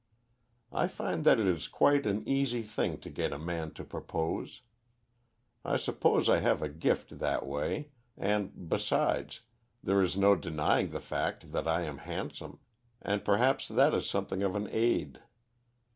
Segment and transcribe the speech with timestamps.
[0.71, 4.61] I find that it is quite an easy thing to get a man to propose.
[5.63, 9.41] I suppose I have a gift that way, and, besides,
[9.83, 12.57] there is no denying the fact that I am handsome,
[12.99, 15.21] and perhaps that is something of an aid.